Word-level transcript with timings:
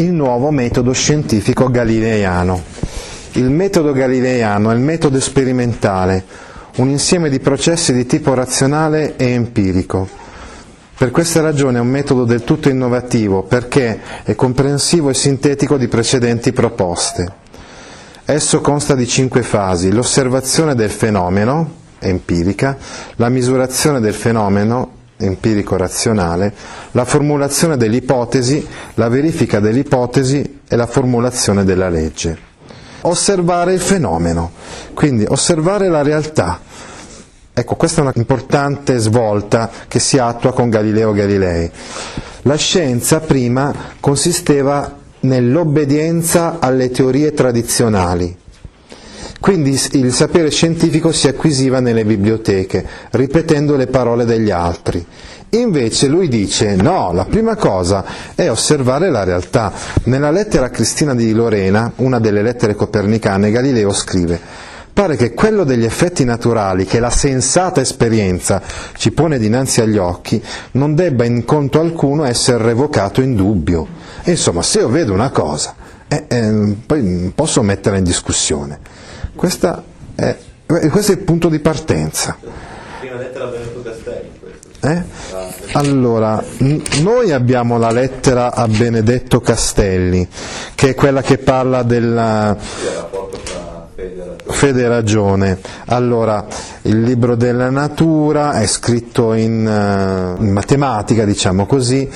il 0.00 0.12
nuovo 0.12 0.50
metodo 0.50 0.92
scientifico 0.92 1.70
galileiano. 1.70 2.62
Il 3.32 3.50
metodo 3.50 3.92
galileiano 3.92 4.70
è 4.70 4.74
il 4.74 4.80
metodo 4.80 5.20
sperimentale, 5.20 6.24
un 6.76 6.88
insieme 6.88 7.28
di 7.28 7.38
processi 7.38 7.92
di 7.92 8.06
tipo 8.06 8.32
razionale 8.32 9.16
e 9.16 9.26
empirico. 9.26 10.08
Per 10.96 11.10
questa 11.10 11.40
ragione 11.40 11.78
è 11.78 11.80
un 11.80 11.88
metodo 11.88 12.24
del 12.24 12.44
tutto 12.44 12.68
innovativo 12.68 13.42
perché 13.42 14.00
è 14.22 14.34
comprensivo 14.34 15.10
e 15.10 15.14
sintetico 15.14 15.76
di 15.76 15.88
precedenti 15.88 16.52
proposte. 16.52 17.38
Esso 18.24 18.60
consta 18.60 18.94
di 18.94 19.06
cinque 19.06 19.42
fasi, 19.42 19.92
l'osservazione 19.92 20.74
del 20.74 20.90
fenomeno, 20.90 21.78
empirica, 21.98 22.76
la 23.16 23.28
misurazione 23.28 24.00
del 24.00 24.14
fenomeno, 24.14 24.98
empirico-razionale, 25.20 26.52
la 26.92 27.04
formulazione 27.04 27.76
dell'ipotesi, 27.76 28.66
la 28.94 29.08
verifica 29.08 29.60
dell'ipotesi 29.60 30.60
e 30.66 30.76
la 30.76 30.86
formulazione 30.86 31.64
della 31.64 31.88
legge. 31.88 32.48
Osservare 33.02 33.72
il 33.72 33.80
fenomeno, 33.80 34.52
quindi 34.94 35.24
osservare 35.28 35.88
la 35.88 36.02
realtà. 36.02 36.60
Ecco, 37.52 37.74
questa 37.74 38.00
è 38.00 38.02
una 38.02 38.12
importante 38.14 38.98
svolta 38.98 39.70
che 39.88 39.98
si 39.98 40.18
attua 40.18 40.52
con 40.52 40.70
Galileo 40.70 41.12
Galilei. 41.12 41.70
La 42.42 42.56
scienza 42.56 43.20
prima 43.20 43.74
consisteva 44.00 44.96
nell'obbedienza 45.20 46.56
alle 46.58 46.90
teorie 46.90 47.32
tradizionali, 47.34 48.34
quindi 49.40 49.78
il 49.92 50.12
sapere 50.12 50.50
scientifico 50.50 51.12
si 51.12 51.26
acquisiva 51.26 51.80
nelle 51.80 52.04
biblioteche, 52.04 52.86
ripetendo 53.10 53.74
le 53.74 53.86
parole 53.86 54.24
degli 54.24 54.50
altri. 54.50 55.04
Invece 55.52 56.06
lui 56.06 56.28
dice 56.28 56.76
no, 56.76 57.10
la 57.12 57.24
prima 57.24 57.56
cosa 57.56 58.04
è 58.36 58.48
osservare 58.48 59.10
la 59.10 59.24
realtà. 59.24 59.72
Nella 60.04 60.30
lettera 60.30 60.66
a 60.66 60.70
Cristina 60.70 61.14
di 61.14 61.32
Lorena, 61.32 61.90
una 61.96 62.20
delle 62.20 62.42
lettere 62.42 62.76
copernicane, 62.76 63.50
Galileo 63.50 63.92
scrive 63.92 64.68
pare 64.92 65.16
che 65.16 65.32
quello 65.32 65.64
degli 65.64 65.84
effetti 65.84 66.24
naturali 66.24 66.84
che 66.84 67.00
la 67.00 67.08
sensata 67.08 67.80
esperienza 67.80 68.60
ci 68.96 69.12
pone 69.12 69.38
dinanzi 69.38 69.80
agli 69.80 69.96
occhi 69.96 70.42
non 70.72 70.94
debba 70.94 71.24
in 71.24 71.46
conto 71.46 71.80
alcuno 71.80 72.24
essere 72.24 72.62
revocato 72.62 73.22
in 73.22 73.34
dubbio. 73.34 73.86
Insomma, 74.24 74.60
se 74.62 74.80
io 74.80 74.90
vedo 74.90 75.14
una 75.14 75.30
cosa, 75.30 75.74
eh, 76.06 76.24
eh, 76.28 76.76
poi 76.84 77.32
posso 77.34 77.62
metterla 77.62 77.96
in 77.96 78.04
discussione. 78.04 78.78
È, 80.14 80.36
questo 80.66 81.12
è 81.12 81.14
il 81.14 81.22
punto 81.22 81.48
di 81.48 81.60
partenza. 81.60 82.36
Eh? 84.82 85.02
Allora, 85.72 86.44
noi 87.00 87.32
abbiamo 87.32 87.78
la 87.78 87.90
lettera 87.90 88.52
a 88.52 88.68
Benedetto 88.68 89.40
Castelli, 89.40 90.28
che 90.74 90.90
è 90.90 90.94
quella 90.94 91.22
che 91.22 91.38
parla 91.38 91.82
del 91.82 92.58
fede 94.46 94.82
e 94.82 94.88
ragione. 94.88 95.58
Allora, 95.86 96.46
il 96.82 97.00
libro 97.00 97.34
della 97.34 97.70
natura 97.70 98.52
è 98.60 98.66
scritto 98.66 99.32
in, 99.32 99.66
uh, 99.66 100.42
in 100.42 100.52
matematica, 100.52 101.24
diciamo 101.24 101.64
così, 101.64 102.06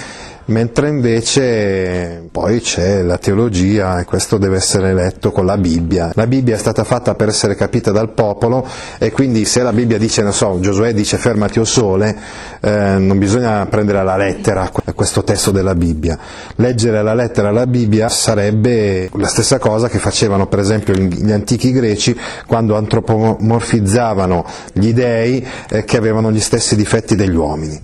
mentre 0.47 0.89
invece 0.89 2.29
poi 2.31 2.61
c'è 2.61 3.03
la 3.03 3.19
teologia 3.19 4.01
e 4.01 4.05
questo 4.05 4.39
deve 4.39 4.57
essere 4.57 4.93
letto 4.93 5.31
con 5.31 5.47
la 5.47 5.57
Bibbia. 5.57 6.11
La 6.15 6.27
Bibbia 6.27 6.55
è 6.55 6.59
stata 6.59 6.85
fatta 6.85 7.15
per 7.15 7.29
essere 7.29 7.55
capita 7.55 7.91
dal 7.91 8.11
popolo 8.11 8.67
e 8.99 9.11
quindi 9.11 9.45
se 9.45 9.63
la 9.63 9.73
Bibbia 9.73 9.99
dice, 9.99 10.23
non 10.23 10.33
so, 10.33 10.59
Giosuè 10.61 10.93
dice 10.93 11.17
fermati 11.17 11.59
o 11.59 11.65
sole, 11.65 12.17
eh, 12.61 12.97
non 12.99 13.19
bisogna 13.19 13.67
prendere 13.67 13.99
alla 13.99 14.17
lettera 14.17 14.71
questo 14.95 15.25
testo 15.25 15.51
della 15.51 15.75
Bibbia. 15.75 16.19
Leggere 16.57 16.99
alla 16.99 17.15
lettera 17.15 17.51
la 17.51 17.67
Bibbia 17.67 18.09
sarebbe 18.09 19.11
la 19.15 19.27
stessa 19.27 19.59
cosa 19.59 19.89
che 19.89 19.99
facevano 19.99 20.47
per 20.47 20.59
esempio 20.59 20.95
gli 20.95 21.33
antichi 21.33 21.73
greci 21.73 22.17
quando 22.47 22.77
antropomorfizzavano 22.77 24.45
gli 24.73 24.93
dei 24.93 25.47
eh, 25.71 25.85
che 25.85 25.97
avevano 25.97 26.31
gli 26.31 26.41
stessi 26.41 26.77
difetti 26.77 27.17
degli 27.17 27.35
uomini. 27.35 27.81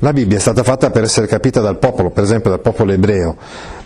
La 0.00 0.12
Bibbia 0.12 0.36
è 0.36 0.40
stata 0.40 0.62
fatta 0.62 0.90
per 0.90 1.04
essere 1.04 1.26
capita 1.26 1.60
dal 1.60 1.78
popolo, 1.78 2.10
per 2.10 2.24
esempio 2.24 2.50
dal 2.50 2.60
popolo 2.60 2.92
ebreo, 2.92 3.36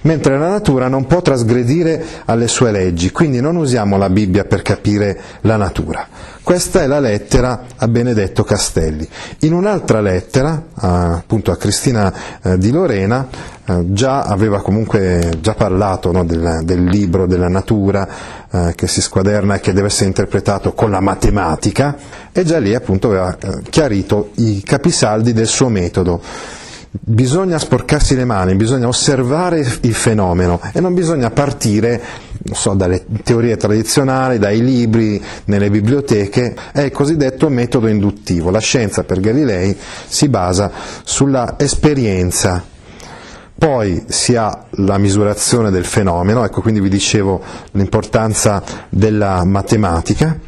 mentre 0.06 0.38
la 0.38 0.48
natura 0.48 0.86
non 0.88 1.06
può 1.06 1.20
trasgredire 1.20 2.02
alle 2.26 2.46
sue 2.46 2.70
leggi, 2.70 3.10
quindi 3.10 3.40
non 3.40 3.56
usiamo 3.56 3.98
la 3.98 4.08
Bibbia 4.08 4.44
per 4.44 4.62
capire 4.62 5.18
la 5.42 5.56
natura. 5.56 6.06
Questa 6.42 6.80
è 6.80 6.86
la 6.86 7.00
lettera 7.00 7.64
a 7.74 7.88
Benedetto 7.88 8.44
Castelli. 8.44 9.06
In 9.40 9.52
un'altra 9.52 10.00
lettera, 10.00 10.66
appunto 10.74 11.50
a 11.50 11.56
Cristina 11.56 12.12
eh, 12.40 12.56
di 12.56 12.70
Lorena, 12.70 13.26
eh, 13.64 13.82
già 13.86 14.22
aveva 14.22 14.62
comunque 14.62 15.38
già 15.40 15.54
parlato 15.54 16.12
no, 16.12 16.24
del, 16.24 16.60
del, 16.62 16.84
libro 16.84 17.26
della 17.26 17.48
natura 17.48 18.08
eh, 18.48 18.74
che 18.76 18.86
si 18.86 19.00
squaderna 19.00 19.56
e 19.56 19.60
che 19.60 19.72
deve 19.72 19.88
essere 19.88 20.06
interpretato 20.06 20.72
con 20.72 20.92
la 20.92 21.00
matematica 21.00 21.96
e 22.30 22.44
già 22.44 22.58
lì 22.58 22.76
appunto 22.76 23.08
aveva 23.08 23.36
eh, 23.36 23.62
chiarito 23.68 24.30
i 24.36 24.62
capisaldi 24.64 25.32
del 25.32 25.48
suo 25.48 25.68
metodo 25.68 26.22
bisogna 27.00 27.58
sporcarsi 27.58 28.14
le 28.14 28.24
mani, 28.24 28.54
bisogna 28.54 28.88
osservare 28.88 29.58
il 29.80 29.94
fenomeno 29.94 30.60
e 30.72 30.80
non 30.80 30.94
bisogna 30.94 31.30
partire 31.30 32.02
so, 32.52 32.74
dalle 32.74 33.04
teorie 33.22 33.56
tradizionali, 33.56 34.38
dai 34.38 34.62
libri, 34.62 35.22
nelle 35.46 35.70
biblioteche, 35.70 36.54
è 36.72 36.82
il 36.82 36.92
cosiddetto 36.92 37.48
metodo 37.48 37.88
induttivo. 37.88 38.50
La 38.50 38.60
scienza 38.60 39.04
per 39.04 39.20
Galilei 39.20 39.76
si 40.06 40.28
basa 40.28 40.70
sulla 41.02 41.54
esperienza. 41.58 42.62
Poi 43.58 44.04
si 44.08 44.36
ha 44.36 44.66
la 44.72 44.98
misurazione 44.98 45.70
del 45.70 45.86
fenomeno, 45.86 46.44
ecco 46.44 46.60
quindi 46.60 46.80
vi 46.80 46.90
dicevo 46.90 47.42
l'importanza 47.72 48.62
della 48.90 49.44
matematica, 49.44 50.38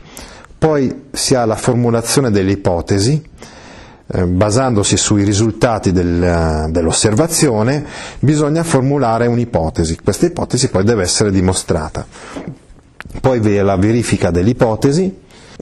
poi 0.58 1.04
si 1.10 1.34
ha 1.34 1.46
la 1.46 1.56
formulazione 1.56 2.30
delle 2.30 2.50
ipotesi, 2.52 3.22
basandosi 4.26 4.96
sui 4.96 5.22
risultati 5.22 5.92
del, 5.92 6.68
dell'osservazione, 6.70 7.84
bisogna 8.20 8.62
formulare 8.62 9.26
un'ipotesi. 9.26 9.98
Questa 10.02 10.26
ipotesi 10.26 10.68
poi 10.68 10.84
deve 10.84 11.02
essere 11.02 11.30
dimostrata. 11.30 12.06
Poi 13.20 13.40
vi 13.40 13.56
è 13.56 13.62
la 13.62 13.76
verifica 13.76 14.30
dell'ipotesi, 14.30 15.14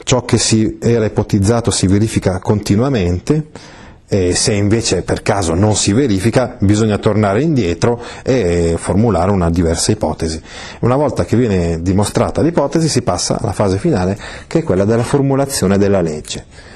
ciò 0.05 0.25
che 0.25 0.39
si 0.39 0.79
era 0.81 1.05
ipotizzato 1.05 1.71
si 1.71 1.87
verifica 1.87 2.39
continuamente, 2.39 3.49
e 4.09 4.37
se 4.37 4.53
invece 4.53 5.03
per 5.03 5.23
caso 5.23 5.55
non 5.55 5.75
si 5.75 5.93
verifica 5.93 6.57
bisogna 6.61 6.97
tornare 6.99 7.43
indietro 7.43 8.01
e 8.23 8.77
formulare 8.79 9.33
una 9.33 9.51
diversa 9.51 9.91
ipotesi. 9.91 10.41
Una 10.81 10.95
volta 10.95 11.25
che 11.25 11.37
viene 11.37 11.83
dimostrata 11.83 12.41
l'ipotesi 12.41 12.89
si 12.89 13.03
passa 13.03 13.41
alla 13.41 13.53
fase 13.53 13.79
finale 13.79 14.17
che 14.47 14.61
è 14.61 14.63
quella 14.63 14.85
della 14.85 15.03
formulazione 15.03 15.77
della 15.77 16.01
legge. 16.01 16.75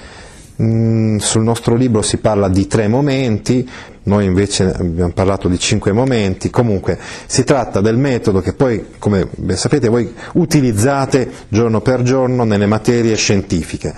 Mm, 0.60 1.16
sul 1.16 1.42
nostro 1.42 1.74
libro 1.74 2.02
si 2.02 2.18
parla 2.18 2.48
di 2.48 2.66
tre 2.66 2.86
momenti, 2.86 3.66
noi 4.02 4.26
invece 4.26 4.70
abbiamo 4.70 5.12
parlato 5.12 5.48
di 5.48 5.58
cinque 5.58 5.92
momenti, 5.92 6.50
comunque 6.50 6.98
si 7.24 7.44
tratta 7.44 7.80
del 7.80 7.96
metodo 7.96 8.40
che 8.40 8.52
poi, 8.52 8.88
come 8.98 9.26
sapete, 9.54 9.88
voi 9.88 10.12
utilizzate 10.34 11.30
giorno 11.48 11.80
per 11.80 12.02
giorno 12.02 12.44
nelle 12.44 12.66
materie 12.66 13.16
scientifiche. 13.16 13.94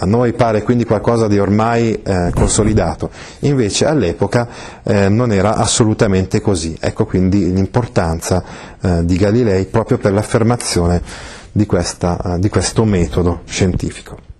A 0.00 0.06
noi 0.06 0.32
pare 0.32 0.62
quindi 0.62 0.84
qualcosa 0.84 1.26
di 1.26 1.38
ormai 1.38 2.00
eh, 2.00 2.30
consolidato, 2.34 3.10
invece 3.40 3.84
all'epoca 3.84 4.48
eh, 4.84 5.10
non 5.10 5.30
era 5.30 5.56
assolutamente 5.56 6.40
così. 6.40 6.74
Ecco 6.80 7.04
quindi 7.04 7.52
l'importanza 7.52 8.42
eh, 8.80 9.04
di 9.04 9.16
Galilei 9.16 9.66
proprio 9.66 9.98
per 9.98 10.12
l'affermazione 10.12 11.02
di, 11.52 11.66
questa, 11.66 12.36
di 12.38 12.48
questo 12.48 12.84
metodo 12.84 13.40
scientifico. 13.44 14.37